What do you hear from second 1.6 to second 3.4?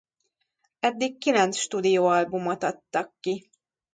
stúdióalbumot adtak ki.